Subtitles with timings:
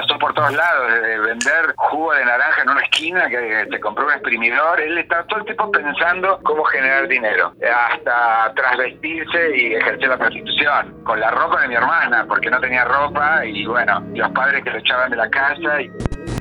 [0.00, 4.06] pasó por todos lados, desde vender jugo de naranja en una esquina que te compró
[4.06, 10.08] un exprimidor, él estaba todo el tiempo pensando cómo generar dinero, hasta trasvestirse y ejercer
[10.08, 14.30] la prostitución, con la ropa de mi hermana, porque no tenía ropa y bueno, los
[14.32, 15.80] padres que lo echaban de la casa.
[15.80, 15.90] Y...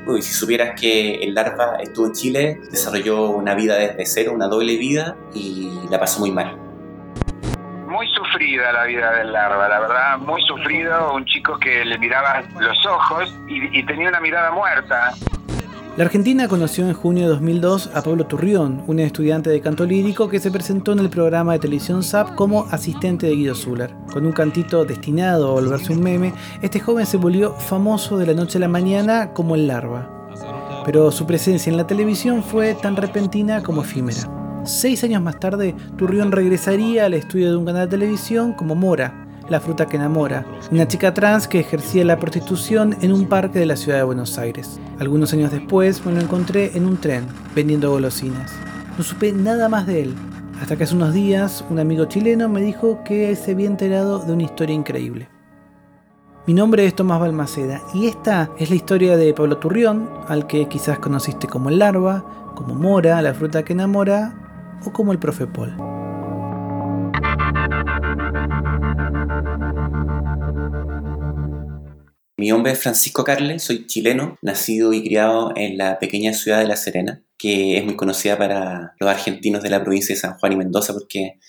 [0.06, 4.48] Uy, si supieras que el Larva estuvo en Chile, desarrolló una vida desde cero, una
[4.48, 6.65] doble vida y la pasó muy mal
[8.36, 12.86] sufrida la vida del larva, la verdad, muy sufrido, un chico que le miraba los
[12.86, 15.14] ojos y, tenía una mirada muerta.
[15.96, 20.28] La Argentina conoció en junio de 2002 a Pablo Turrión, un estudiante de canto lírico
[20.28, 23.94] que se presentó en el programa de televisión SAP como asistente de Guido Zuller.
[24.12, 28.34] Con un cantito destinado a volverse un meme, este joven se volvió famoso de la
[28.34, 30.09] noche a la mañana como el larva.
[30.86, 34.45] Pero su presencia en la televisión fue tan repentina como efímera.
[34.66, 39.28] Seis años más tarde, Turrión regresaría al estudio de un canal de televisión como Mora,
[39.48, 43.68] la fruta que enamora, una chica trans que ejercía la prostitución en un parque de
[43.68, 44.80] la ciudad de Buenos Aires.
[44.98, 48.54] Algunos años después me lo encontré en un tren, vendiendo golosinas.
[48.98, 50.16] No supe nada más de él,
[50.59, 54.34] hasta que hace unos días un amigo chileno me dijo que se había enterado de
[54.34, 55.30] una historia increíble.
[56.48, 60.67] Mi nombre es Tomás Balmaceda y esta es la historia de Pablo Turrión, al que
[60.67, 64.45] quizás conociste como el larva, como Mora, la fruta que enamora,
[64.84, 65.76] o como el profe Paul.
[72.38, 76.67] Mi nombre es Francisco Carles, soy chileno, nacido y criado en la pequeña ciudad de
[76.67, 80.52] La Serena, que es muy conocida para los argentinos de la provincia de San Juan
[80.52, 81.39] y Mendoza porque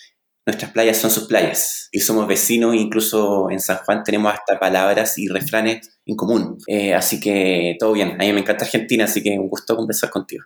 [0.47, 5.19] nuestras playas son sus playas y somos vecinos, incluso en San Juan tenemos hasta palabras
[5.19, 6.57] y refranes en común.
[6.69, 10.11] Eh, así que todo bien, a mí me encanta Argentina, así que un gusto conversar
[10.11, 10.45] contigo.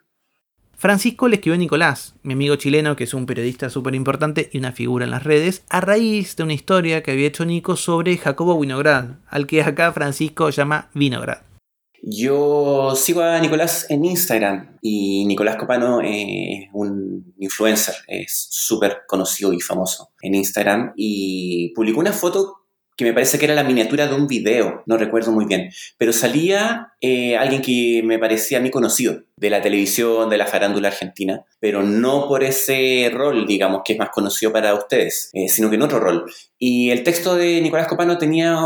[0.80, 4.56] Francisco le escribió a Nicolás, mi amigo chileno, que es un periodista súper importante y
[4.56, 8.16] una figura en las redes, a raíz de una historia que había hecho Nico sobre
[8.16, 11.42] Jacobo Winograd, al que acá Francisco llama Vinograd.
[12.02, 19.52] Yo sigo a Nicolás en Instagram y Nicolás Copano es un influencer, es súper conocido
[19.52, 22.59] y famoso en Instagram y publicó una foto
[22.96, 26.12] que me parece que era la miniatura de un video, no recuerdo muy bien, pero
[26.12, 30.88] salía eh, alguien que me parecía a mí conocido de la televisión, de la farándula
[30.88, 35.70] argentina, pero no por ese rol, digamos, que es más conocido para ustedes, eh, sino
[35.70, 36.30] que en otro rol.
[36.58, 38.58] Y el texto de Nicolás Copano tenía,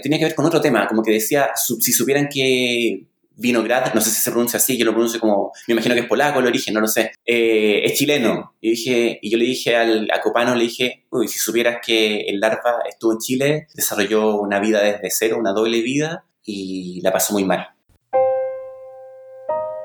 [0.00, 3.06] tenía que ver con otro tema, como que decía, si supieran que
[3.36, 6.06] Vinograd, no sé si se pronuncia así, yo lo pronuncio como, me imagino que es
[6.06, 8.54] polaco el origen, no lo sé, eh, es chileno.
[8.60, 12.20] Y, dije, y yo le dije al, a Copano, le dije, uy, si supieras que
[12.20, 17.12] el Larva estuvo en Chile, desarrolló una vida desde cero, una doble vida, y la
[17.12, 17.68] pasó muy mal.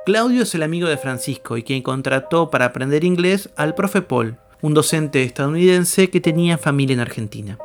[0.06, 4.38] Claudio es el amigo de Francisco y quien contrató para aprender inglés al profe Paul,
[4.62, 7.57] un docente estadounidense que tenía familia en Argentina.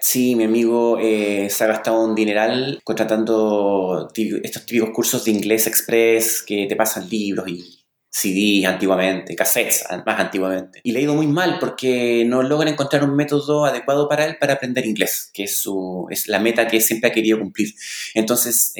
[0.00, 4.08] Sí, mi amigo eh, se ha gastado un dineral contratando
[4.42, 7.75] estos típicos cursos de inglés express que te pasan libros y
[8.16, 10.80] CDs antiguamente, cassettes más antiguamente.
[10.82, 14.36] Y le ha ido muy mal porque no logra encontrar un método adecuado para él
[14.40, 17.74] para aprender inglés, que es, su, es la meta que siempre ha querido cumplir.
[18.14, 18.72] Entonces,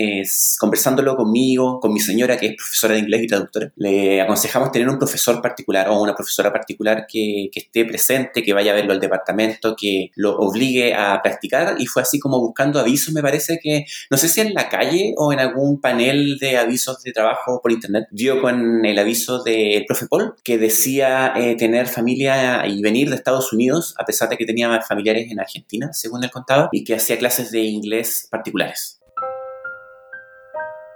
[0.59, 4.89] conversándolo conmigo, con mi señora, que es profesora de inglés y traductora, le aconsejamos tener
[4.89, 8.93] un profesor particular o una profesora particular que, que esté presente, que vaya a verlo
[8.93, 11.77] al departamento, que lo obligue a practicar.
[11.79, 15.13] Y fue así como buscando avisos, me parece que, no sé si en la calle
[15.19, 19.85] o en algún panel de avisos de trabajo por internet, dio con el aviso del
[19.87, 24.37] profe Paul, que decía eh, tener familia y venir de Estados Unidos, a pesar de
[24.37, 29.01] que tenía familiares en Argentina, según él contaba, y que hacía clases de inglés particulares.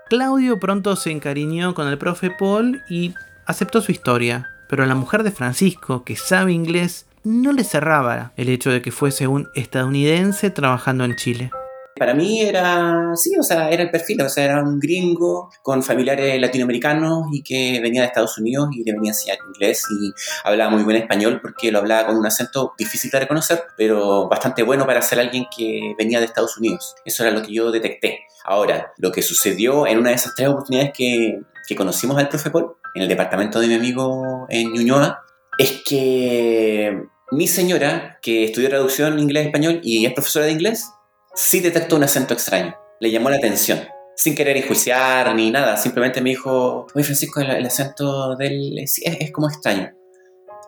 [0.09, 3.15] Claudio pronto se encariñó con el profe Paul y
[3.47, 8.33] aceptó su historia, pero a la mujer de Francisco, que sabe inglés, no le cerraba
[8.37, 11.51] el hecho de que fuese un estadounidense trabajando en Chile.
[12.00, 15.83] Para mí era, sí, o sea, era el perfil, o sea, era un gringo con
[15.83, 20.10] familiares latinoamericanos y que venía de Estados Unidos y le venía a enseñar inglés y
[20.43, 24.62] hablaba muy buen español porque lo hablaba con un acento difícil de reconocer, pero bastante
[24.62, 26.95] bueno para ser alguien que venía de Estados Unidos.
[27.04, 28.21] Eso era lo que yo detecté.
[28.47, 32.48] Ahora, lo que sucedió en una de esas tres oportunidades que, que conocimos al profe
[32.48, 35.22] Paul, en el departamento de mi amigo en Ñuñoa,
[35.59, 36.98] es que
[37.30, 40.86] mi señora, que estudió traducción inglés-español y es profesora de inglés,
[41.34, 42.74] sí detectó un acento extraño.
[43.00, 43.80] Le llamó la atención.
[44.16, 45.77] Sin querer enjuiciar ni nada.
[45.77, 49.00] Simplemente me dijo, oye Francisco, el, acento de él es,
[49.32, 49.92] como extraño.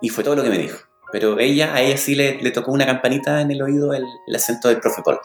[0.01, 0.79] Y fue todo lo que me dijo.
[1.13, 4.69] Pero ella, a ella sí le, tocó una campanita en el oído el, el acento
[4.69, 5.19] del profe Paul.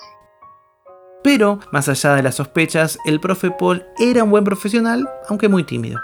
[1.24, 5.64] Pero, más allá de las sospechas, el profe Paul era un buen profesional, aunque muy
[5.64, 6.00] tímido.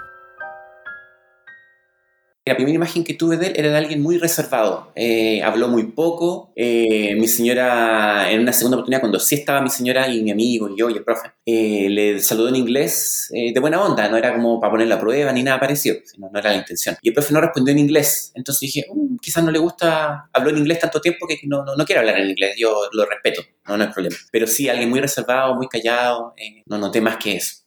[2.46, 4.92] La primera imagen que tuve de él era de alguien muy reservado.
[4.96, 6.52] Eh, habló muy poco.
[6.58, 10.68] Eh, mi señora, en una segunda oportunidad, cuando sí estaba mi señora y mi amigo
[10.68, 14.10] y yo y el profe, eh, le saludó en inglés de buena onda.
[14.10, 15.96] No era como para poner la prueba ni nada parecido.
[16.18, 16.98] No, no era la intención.
[17.02, 18.34] Y el profe no respondió en inglés.
[18.36, 21.78] Entonces dije, mm, quizás no le gusta, habló en inglés tanto tiempo que no, no,
[21.78, 22.56] no quiere hablar en inglés.
[22.58, 24.18] Yo lo respeto, no, no hay problema.
[24.34, 26.34] Pero sí, alguien muy reservado, muy callado.
[26.66, 27.63] no noté más que eso.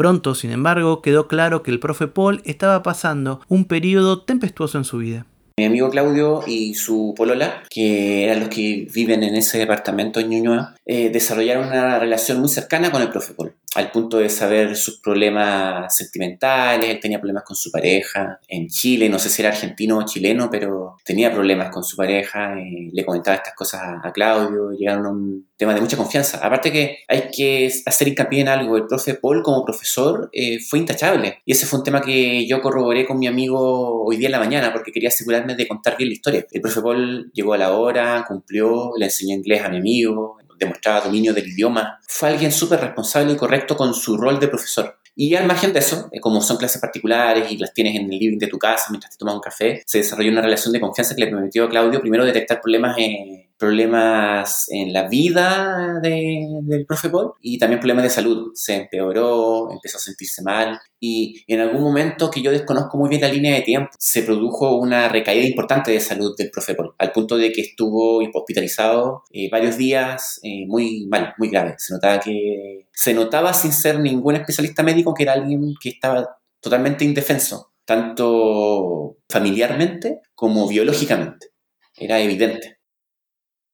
[0.00, 4.84] Pronto, sin embargo, quedó claro que el profe Paul estaba pasando un periodo tempestuoso en
[4.84, 5.26] su vida.
[5.58, 10.30] Mi amigo Claudio y su polola, que eran los que viven en ese departamento en
[10.30, 14.76] Ñuñoa, eh, desarrollaron una relación muy cercana con el profe Paul al punto de saber
[14.76, 19.50] sus problemas sentimentales, él tenía problemas con su pareja en Chile, no sé si era
[19.50, 24.10] argentino o chileno, pero tenía problemas con su pareja, y le comentaba estas cosas a,
[24.12, 26.38] Claudio, llegaron a un tema de mucha confianza.
[26.38, 30.80] Aparte que hay que hacer hincapié en algo, el profe Paul como profesor eh, fue
[30.80, 34.32] intachable y ese fue un tema que yo corroboré con mi amigo hoy día en
[34.32, 36.46] la mañana porque quería asegurarme de contar bien la historia.
[36.50, 41.00] El profe Paul llegó a la hora, cumplió, le enseñó inglés a mi amigo, demostraba
[41.00, 41.98] dominio del idioma.
[42.06, 44.98] Fue alguien súper responsable y correcto con su rol de profesor.
[45.16, 48.18] Y al margen de eso, eh, como son clases particulares y las tienes en el
[48.18, 51.14] living de tu casa mientras te tomas un café, se desarrolló una relación de confianza
[51.14, 57.10] que le permitió a Claudio primero detectar problemas en problemas en la vida del profe
[57.10, 58.52] Paul y también problemas de salud.
[58.54, 63.20] Se empeoró, empezó a sentirse mal y en algún momento que yo desconozco muy bien
[63.20, 67.12] la línea de tiempo, se produjo una recaída importante de salud del profe Paul, al
[67.12, 71.74] punto de que estuvo hospitalizado eh, varios días eh, muy mal, muy grave.
[71.76, 76.38] Se notaba que se notaba sin ser ningún especialista médico que era alguien que estaba
[76.60, 81.48] totalmente indefenso, tanto familiarmente como biológicamente.
[81.94, 82.79] Era evidente.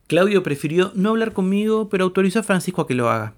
[0.07, 3.35] Claudio prefirió no hablar conmigo, pero autorizó a Francisco a que lo haga.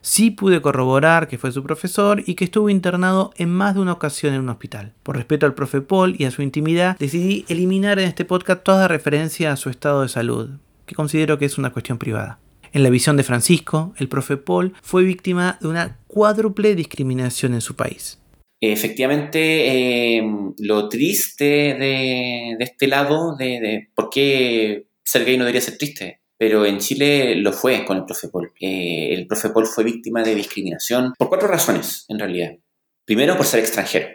[0.00, 3.92] Sí pude corroborar que fue su profesor y que estuvo internado en más de una
[3.92, 4.94] ocasión en un hospital.
[5.02, 8.88] Por respeto al profe Paul y a su intimidad, decidí eliminar en este podcast toda
[8.88, 10.50] referencia a su estado de salud,
[10.86, 12.40] que considero que es una cuestión privada.
[12.72, 17.60] En la visión de Francisco, el profe Paul fue víctima de una cuádruple discriminación en
[17.60, 18.18] su país.
[18.60, 20.22] Efectivamente, eh,
[20.58, 26.64] lo triste de, este lado, de, por qué ser gay no debería ser triste, pero
[26.64, 28.52] en Chile lo fue con el profe Paul.
[28.58, 32.52] Eh, el profe Paul fue víctima de discriminación por cuatro razones, en realidad.
[33.04, 34.08] Primero, por ser extranjero.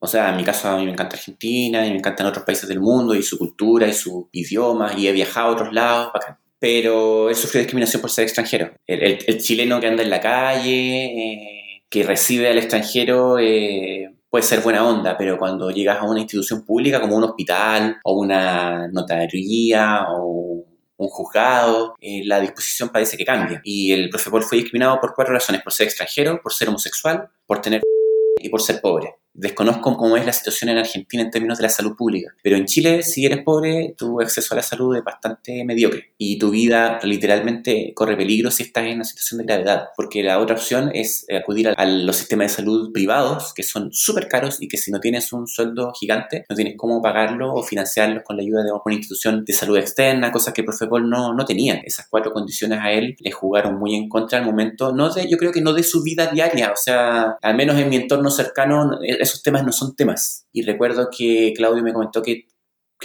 [0.00, 2.68] O sea, en mi caso a mí me encanta Argentina y me encantan otros países
[2.68, 6.12] del mundo y su cultura y su idioma y he viajado a otros lados,
[6.58, 8.72] Pero él sufrió discriminación por ser extranjero.
[8.86, 14.62] El, chileno que anda en la calle, eh, que recibe al extranjero, eh, puede ser
[14.62, 20.06] buena onda, pero cuando llegas a una institución pública como un hospital o una notaría
[20.08, 20.64] o
[20.96, 23.60] un juzgado, eh, la disposición parece que cambia.
[23.62, 27.28] Y el profe Paul fue discriminado por cuatro razones, por ser extranjero, por ser homosexual,
[27.46, 27.80] por tener
[28.42, 29.14] y por ser pobre.
[29.36, 32.66] Desconozco cómo es la situación en Argentina en términos de la salud pública, pero en
[32.66, 37.00] Chile, si eres pobre, tu acceso a la salud es bastante mediocre y tu vida
[37.02, 41.26] literalmente corre peligro si estás en una situación de gravedad, porque la otra opción es
[41.36, 45.00] acudir a, los sistemas de salud privados, que son súper caros y que si no
[45.00, 48.94] tienes un sueldo gigante, no tienes cómo pagarlo o financiarlos con la ayuda de una
[48.94, 51.80] institución de salud externa, cosas que el profe Paul no, no tenía.
[51.84, 55.38] Esas cuatro condiciones a él le jugaron muy en contra al momento, no de, yo
[55.38, 58.98] creo que no de su vida diaria, o sea, al menos en mi entorno cercano,
[59.24, 60.46] esos temas no son temas.
[60.52, 62.46] Y recuerdo que Claudio me comentó que,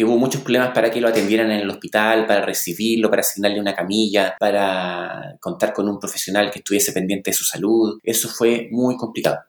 [0.02, 3.76] hubo muchos problemas para que lo atendieran en el hospital, para recibirlo, para asignarle una
[3.76, 8.00] camilla, para contar con un profesional que estuviese pendiente de su salud.
[8.02, 9.40] Eso fue muy complicado.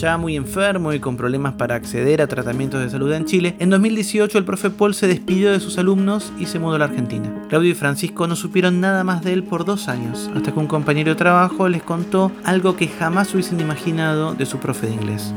[0.00, 3.68] Ya muy enfermo y con problemas para acceder a tratamientos de salud en Chile, en
[3.68, 7.30] 2018 el profe Paul se despidió de sus alumnos y se mudó a la Argentina.
[7.50, 10.68] Claudio y Francisco no supieron nada más de él por dos años, hasta que un
[10.68, 15.34] compañero de trabajo les contó algo que jamás hubiesen imaginado de su profe de inglés.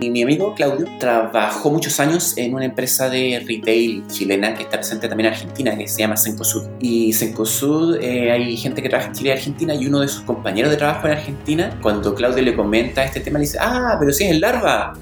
[0.00, 5.08] Mi amigo Claudio trabajó muchos años en una empresa de retail chilena que está presente
[5.08, 6.68] también en Argentina, que se llama Sencosud.
[6.78, 10.22] Y Sencosud, eh, hay gente que trabaja en Chile y Argentina, y uno de sus
[10.22, 14.12] compañeros de trabajo en Argentina, cuando Claudio le comenta este tema, le dice, ah, pero
[14.12, 14.94] si es el larva.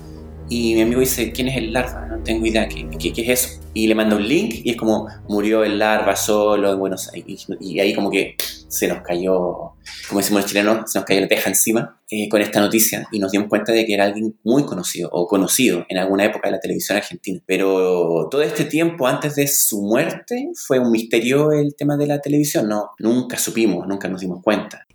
[0.48, 2.06] Y mi amigo dice, ¿quién es el larva?
[2.06, 3.60] No tengo idea, ¿qué, qué, qué es eso?
[3.74, 7.46] Y le manda un link y es como, murió el larva solo en Buenos Aires.
[7.60, 8.36] Y ahí como que
[8.68, 9.74] se nos cayó,
[10.08, 13.18] como decimos los chilenos, se nos cayó la teja encima eh, con esta noticia y
[13.18, 16.52] nos dimos cuenta de que era alguien muy conocido o conocido en alguna época de
[16.52, 17.40] la televisión argentina.
[17.46, 22.20] Pero todo este tiempo antes de su muerte fue un misterio el tema de la
[22.20, 24.86] televisión, no, nunca supimos, nunca nos dimos cuenta.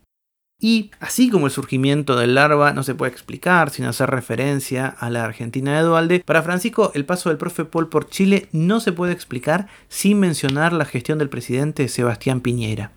[0.64, 5.10] Y así como el surgimiento del larva no se puede explicar sin hacer referencia a
[5.10, 8.92] la Argentina de Dualde, para Francisco el paso del profe Paul por Chile no se
[8.92, 12.92] puede explicar sin mencionar la gestión del presidente Sebastián Piñera.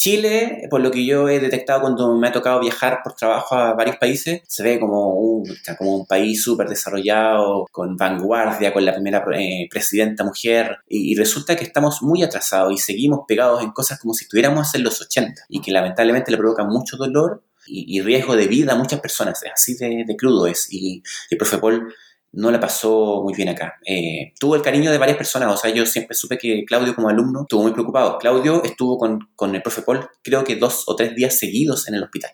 [0.00, 3.74] Chile, por lo que yo he detectado cuando me ha tocado viajar por trabajo a
[3.74, 5.44] varios países, se ve como un,
[5.76, 11.54] como un país súper desarrollado, con vanguardia, con la primera eh, presidenta mujer, y, resulta
[11.54, 15.42] que estamos muy atrasados y seguimos pegados en cosas como si estuviéramos en los 80
[15.50, 19.42] y que lamentablemente le provocan mucho dolor y, riesgo de vida a muchas personas.
[19.42, 20.72] Es así de, de crudo es.
[20.72, 21.92] Y el profe Paul
[22.32, 23.74] no la pasó muy bien acá.
[23.84, 27.08] Eh, tuvo el cariño de varias personas, o sea, yo siempre supe que Claudio como
[27.08, 28.18] alumno estuvo muy preocupado.
[28.18, 31.94] Claudio estuvo con, con el profe Paul creo que dos o tres días seguidos en
[31.94, 32.32] el hospital.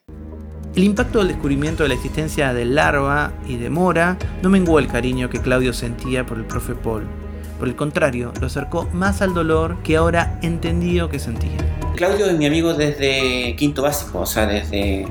[0.75, 4.89] El impacto del descubrimiento de la existencia de Larva y de Mora no menguó el
[4.89, 7.07] cariño que Claudio sentía por el profe Paul.
[7.59, 11.57] Por el contrario, lo acercó más al dolor que ahora entendió que sentía.
[11.97, 15.07] Claudio es mi amigo desde quinto básico, o sea, desde,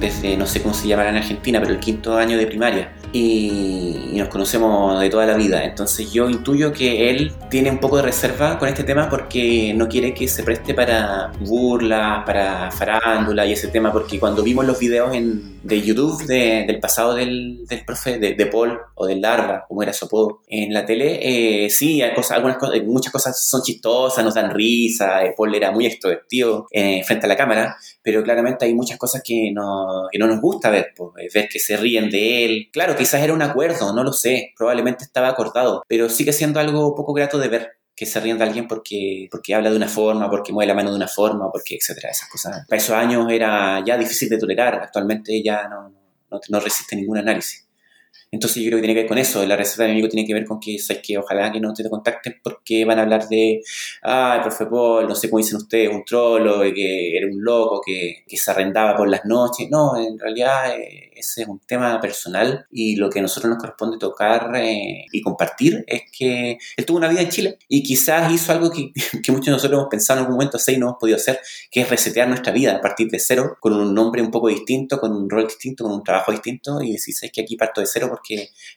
[0.00, 4.10] desde no sé cómo se llamará en Argentina, pero el quinto año de primaria y,
[4.12, 5.64] nos conocemos de toda la vida.
[5.64, 9.88] Entonces yo intuyo que él tiene un poco de reserva con este tema porque no
[9.88, 14.78] quiere que se preste para burlas, para farándula y ese tema, porque cuando vimos los
[14.78, 19.82] videos en, de YouTube del pasado del, del profe, de, Paul o del Larva, como
[19.82, 23.62] era su apodo, en la tele, eh, sí, hay cosas, algunas cosas, muchas cosas son
[23.62, 28.22] chistosas, nos dan risa, eh, Paul era muy extrovertido eh, frente a la cámara, pero
[28.22, 31.76] claramente hay muchas cosas que no, que no nos gusta ver, pues, ver que se
[31.76, 32.68] ríen de él.
[32.72, 36.94] Claro, quizás era un acuerdo, no lo sé, probablemente estaba acordado, pero sigue siendo algo
[36.94, 40.30] poco grato de ver que se ríen de alguien porque, porque habla de una forma,
[40.30, 42.64] porque mueve la mano de una forma, porque etcétera, esas cosas.
[42.68, 45.88] Para esos años era ya difícil de tolerar, actualmente ya no,
[46.30, 47.66] no, no resiste ningún análisis.
[48.32, 50.26] Entonces yo creo que tiene que ver con eso, la receta de mi amigo tiene
[50.26, 53.28] que ver con que, ¿sabes que Ojalá que no te contacten porque van a hablar
[53.28, 53.60] de,
[54.02, 57.82] ah, el profe Paul, no sé cómo dicen ustedes, un trolo, que era un loco,
[57.84, 59.68] que, que se arrendaba por las noches.
[59.70, 63.58] No, en realidad eh, ese es un tema personal y lo que a nosotros nos
[63.58, 68.32] corresponde tocar eh, y compartir es que él tuvo una vida en Chile y quizás
[68.32, 70.86] hizo algo que, que, muchos de nosotros hemos pensado en algún momento hacer y no
[70.86, 74.22] hemos podido hacer, que es resetear nuestra vida a partir de cero, con un nombre
[74.22, 77.42] un poco distinto, con un rol distinto, con un trabajo distinto y decir, es que
[77.42, 78.21] aquí parto de cero porque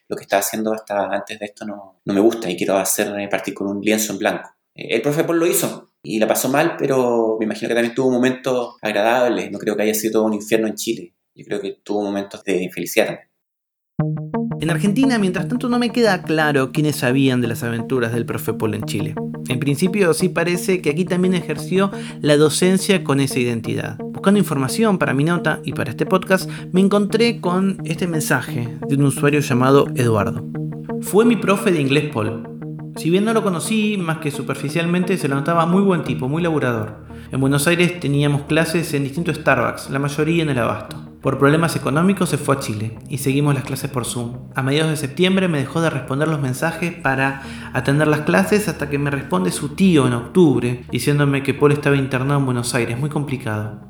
[0.08, 3.18] lo que estaba haciendo hasta antes de esto no, no me gusta y quiero hacer
[3.18, 4.50] eh, partir con un lienzo en blanco.
[4.74, 7.94] Eh, el profe Paul lo hizo y la pasó mal, pero me imagino que también
[7.94, 9.50] tuvo momentos agradables.
[9.50, 11.14] No creo que haya sido todo un infierno en Chile.
[11.34, 13.28] Yo creo que tuvo momentos de infelicidad también.
[14.60, 18.52] En Argentina, mientras tanto, no me queda claro quiénes sabían de las aventuras del profe
[18.52, 19.14] Paul en Chile.
[19.48, 23.96] En principio, sí parece que aquí también ejerció la docencia con esa identidad.
[23.98, 28.96] Buscando información para mi nota y para este podcast, me encontré con este mensaje de
[28.96, 30.44] un usuario llamado Eduardo.
[31.02, 32.48] Fue mi profe de inglés Paul.
[32.96, 36.42] Si bien no lo conocí, más que superficialmente, se lo notaba muy buen tipo, muy
[36.42, 37.06] laburador.
[37.30, 41.05] En Buenos Aires teníamos clases en distintos Starbucks, la mayoría en el abasto.
[41.26, 44.48] Por problemas económicos se fue a Chile y seguimos las clases por Zoom.
[44.54, 47.42] A mediados de septiembre me dejó de responder los mensajes para
[47.72, 51.96] atender las clases hasta que me responde su tío en octubre diciéndome que Paul estaba
[51.96, 53.80] internado en Buenos Aires, muy complicado.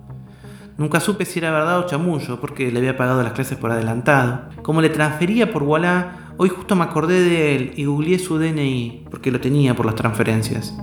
[0.78, 4.48] Nunca supe si era verdad o chamullo porque le había pagado las clases por adelantado.
[4.62, 9.08] Como le transfería por Walla, hoy justo me acordé de él y googleé su DNI
[9.10, 10.74] porque lo tenía por las transferencias.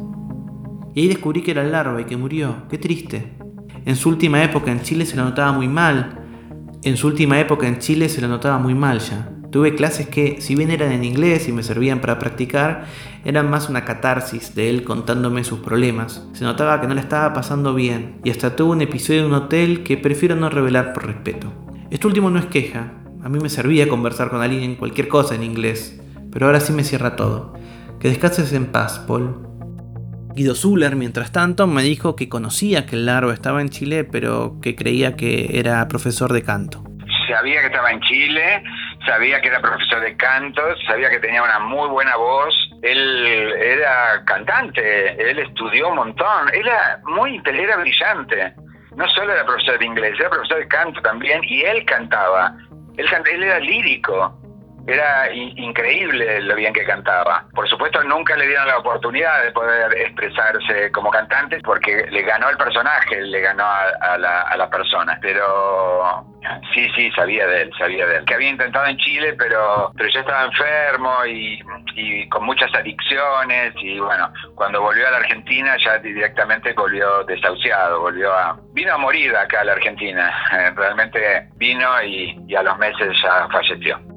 [0.93, 2.67] Y ahí descubrí que era larva y que murió.
[2.69, 3.39] Qué triste.
[3.85, 6.19] En su última época en Chile se lo notaba muy mal,
[6.83, 9.29] en su última época en Chile se lo notaba muy mal ya.
[9.51, 12.85] Tuve clases que, si bien eran en inglés y me servían para practicar,
[13.23, 16.27] eran más una catarsis de él contándome sus problemas.
[16.33, 19.33] Se notaba que no le estaba pasando bien, y hasta tuvo un episodio en un
[19.33, 21.53] hotel que prefiero no revelar por respeto.
[21.91, 25.35] Esto último no es queja, a mí me servía conversar con alguien en cualquier cosa
[25.35, 27.53] en inglés, pero ahora sí me cierra todo.
[27.99, 29.47] Que descanses en paz, Paul.
[30.35, 34.55] Guido Zuller, mientras tanto, me dijo que conocía que el Largo estaba en Chile, pero
[34.63, 36.83] que creía que era profesor de canto.
[37.27, 38.63] Sabía que estaba en Chile,
[39.05, 42.53] sabía que era profesor de canto, sabía que tenía una muy buena voz.
[42.81, 48.53] Él era cantante, él estudió un montón, era muy era brillante.
[48.97, 52.55] No solo era profesor de inglés, era profesor de canto también, y él cantaba.
[52.97, 54.42] Él, él era lírico
[54.85, 57.45] era increíble lo bien que cantaba.
[57.53, 62.49] Por supuesto, nunca le dieron la oportunidad de poder expresarse como cantante porque le ganó
[62.49, 65.17] el personaje, le ganó a, la, a la persona.
[65.21, 66.25] Pero
[66.73, 68.25] sí, sí, sabía de él, sabía de él.
[68.25, 73.73] Que había intentado en Chile, pero, pero ya estaba enfermo y, con muchas adicciones.
[73.77, 78.59] Y bueno, cuando volvió a la Argentina ya directamente volvió desahuciado, volvió a...
[78.73, 80.33] Vino a morir acá a la Argentina.
[80.75, 84.12] realmente vino y a los meses ya falleció.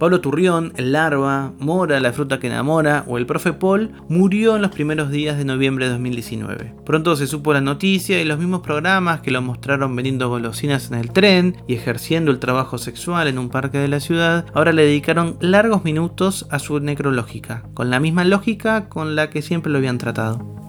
[0.00, 4.62] Pablo Turrión, el Larva, Mora, la fruta que enamora o el profe Paul murió en
[4.62, 6.74] los primeros días de noviembre de 2019.
[6.86, 10.96] Pronto se supo la noticia y los mismos programas que lo mostraron vendiendo golosinas en
[10.96, 14.86] el tren y ejerciendo el trabajo sexual en un parque de la ciudad, ahora le
[14.86, 19.76] dedicaron largos minutos a su necrológica, con la misma lógica con la que siempre lo
[19.76, 20.59] habían tratado.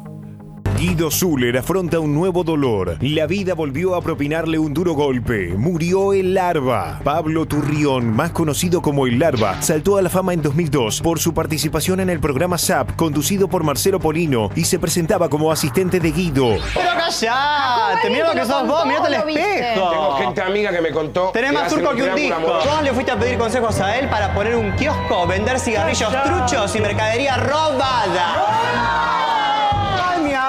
[0.82, 2.98] Guido Zuller afronta un nuevo dolor.
[3.02, 5.54] La vida volvió a propinarle un duro golpe.
[5.56, 7.00] Murió el Larva.
[7.04, 11.36] Pablo Turrión, más conocido como el Larva, saltó a la fama en 2002 por su
[11.36, 16.12] participación en el programa SAP, conducido por Marcelo Polino, y se presentaba como asistente de
[16.12, 16.58] Guido.
[16.74, 19.90] Pero callate, mira lo que sos vos, mirate el espejo.
[19.92, 21.30] Tengo gente amiga que me contó.
[21.32, 22.42] Tenés más turco que un disco.
[22.42, 26.76] ¿Vos le fuiste a pedir consejos a él para poner un kiosco, vender cigarrillos truchos
[26.76, 29.31] y mercadería robada?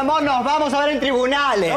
[0.03, 1.73] Amor, nos vamos a ver en tribunales.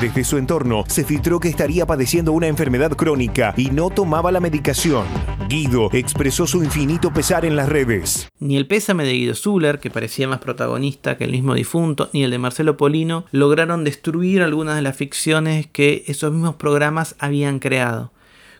[0.00, 4.40] Desde su entorno se filtró que estaría padeciendo una enfermedad crónica y no tomaba la
[4.40, 5.06] medicación.
[5.48, 8.28] Guido expresó su infinito pesar en las redes.
[8.40, 12.24] Ni el pésame de Guido Zuller, que parecía más protagonista que el mismo difunto, ni
[12.24, 17.60] el de Marcelo Polino lograron destruir algunas de las ficciones que esos mismos programas habían
[17.60, 18.10] creado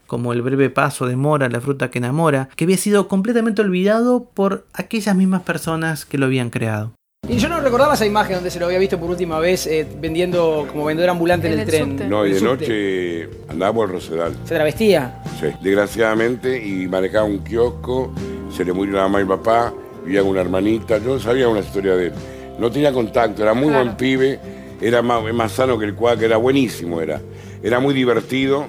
[0.07, 4.25] como el breve paso de Mora, la fruta que enamora, que había sido completamente olvidado
[4.35, 6.93] por aquellas mismas personas que lo habían creado.
[7.29, 9.87] Y yo no recordaba esa imagen donde se lo había visto por última vez eh,
[10.01, 12.11] vendiendo como vendedor ambulante en, el, tren.
[12.11, 14.37] No, y de noche andaba por el Rosedal.
[14.45, 15.23] ¿Se travestía?
[15.39, 18.13] Sí, desgraciadamente, y manejaba un kiosco,
[18.51, 19.73] se le murió la mamá y papá,
[20.05, 22.13] vivía con una hermanita, yo sabía una historia de él.
[22.59, 24.41] No tenía contacto, era muy buen pibe,
[24.81, 27.21] era más, más sano que el cuadro, era buenísimo, era.
[27.63, 28.67] Era muy divertido,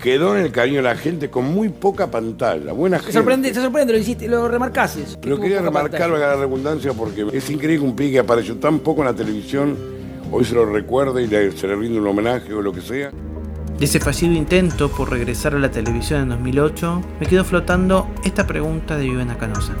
[0.00, 2.72] quedó en el cariño de la gente con muy poca pantalla.
[2.72, 3.12] Buena gente.
[3.12, 5.18] Sorprende, te sorprende, lo hiciste, lo remarcases.
[5.22, 9.02] Lo quería remarcar, la redundancia, porque es increíble que un pique que apareció tan poco
[9.02, 9.76] en la televisión,
[10.32, 13.10] hoy se lo recuerde y se le rinde un homenaje o lo que sea.
[13.78, 18.46] De ese fallido intento por regresar a la televisión en 2008, me quedó flotando esta
[18.46, 19.74] pregunta de Viviana Canosa.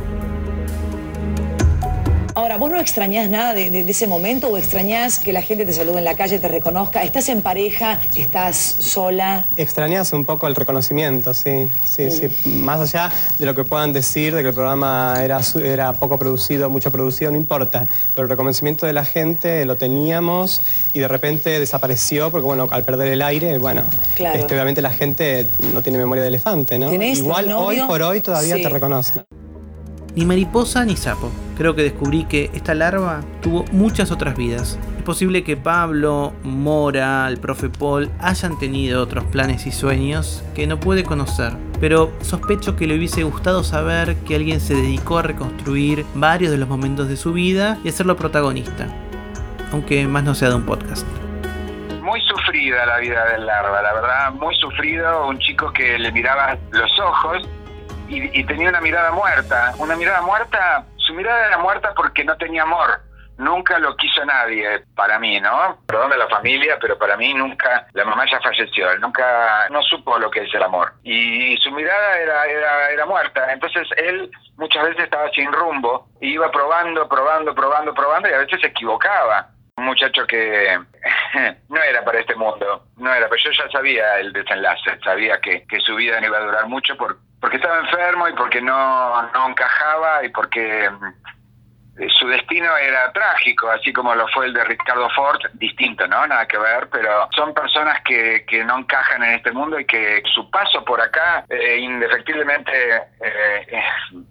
[2.50, 5.98] Ahora, ¿vos no extrañás nada de, ese momento o extrañás que la gente te salude
[5.98, 7.04] en la calle, te reconozca?
[7.04, 8.00] ¿Estás en pareja?
[8.16, 9.44] ¿Estás sola?
[9.56, 12.28] Extrañas un poco el reconocimiento, sí, sí, sí.
[12.48, 16.68] Más allá de lo que puedan decir, de que el programa era, era poco producido,
[16.68, 17.86] mucho producido, no importa.
[18.16, 20.60] Pero el reconocimiento de la gente lo teníamos
[20.92, 23.82] y de repente desapareció porque, bueno, al perder el aire, bueno,
[24.18, 26.92] este, obviamente la gente no tiene memoria de elefante, ¿no?
[26.92, 29.22] Igual hoy por hoy todavía te reconocen.
[30.16, 31.30] Ni mariposa ni sapo.
[31.56, 34.78] Creo que descubrí que esta larva tuvo muchas otras vidas.
[34.96, 40.66] Es posible que Pablo, Mora, el profe Paul hayan tenido otros planes y sueños que
[40.66, 45.22] no puede conocer, pero sospecho que le hubiese gustado saber que alguien se dedicó a
[45.22, 48.88] reconstruir varios de los momentos de su vida y hacerlo protagonista,
[49.72, 51.06] aunque más no sea de un podcast
[52.10, 56.58] muy sufrida la vida del larva, la verdad, muy sufrido, un chico que le miraba
[56.72, 57.48] los ojos
[58.10, 59.72] y, tenía una mirada muerta.
[59.78, 63.00] Una mirada muerta, su mirada era muerta porque no tenía amor.
[63.38, 65.78] Nunca lo quiso nadie para mí, ¿no?
[65.86, 70.18] Perdón de la familia, pero para mí nunca, la mamá ya falleció, nunca, no supo
[70.18, 70.92] lo que es el amor.
[71.04, 73.50] Y su mirada era, era, era muerta.
[73.50, 78.60] Entonces él muchas veces estaba sin rumbo, iba probando, probando, probando, probando y a veces
[78.60, 79.48] se equivocaba
[79.80, 80.78] un muchacho que
[81.68, 85.64] no era para este mundo, no era, pero yo ya sabía el desenlace, sabía que,
[85.66, 89.22] que su vida no iba a durar mucho por, porque estaba enfermo y porque no,
[89.32, 91.39] no encajaba y porque mm,
[92.08, 96.26] su destino era trágico, así como lo fue el de Ricardo Ford, distinto, ¿no?
[96.26, 100.22] Nada que ver, pero son personas que, que no encajan en este mundo y que
[100.32, 102.72] su paso por acá eh, indefectiblemente
[103.20, 103.82] eh,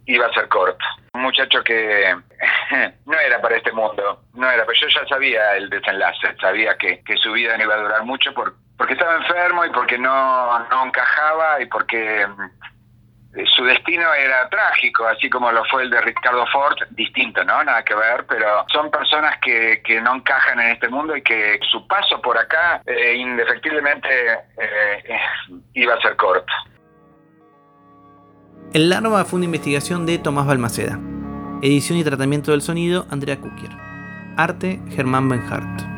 [0.06, 0.84] iba a ser corto.
[1.14, 2.16] Un muchacho que
[3.06, 7.04] no era para este mundo, no era, pero yo ya sabía el desenlace, sabía que,
[7.04, 10.60] que su vida no iba a durar mucho por, porque estaba enfermo y porque no,
[10.70, 12.28] no encajaba y porque eh,
[13.56, 17.64] su destino era trágico, así como lo fue el de Ricardo Ford, distinto, ¿no?
[17.64, 21.60] Nada que ver, pero son personas que, que no encajan en este mundo y que
[21.70, 24.10] su paso por acá eh, indefectiblemente
[24.58, 25.20] eh,
[25.74, 26.52] iba a ser corto.
[28.74, 31.00] El Larva fue una investigación de Tomás Balmaceda.
[31.62, 33.72] Edición y tratamiento del sonido, Andrea Kukier.
[34.38, 35.89] Arte, Germán Benhart.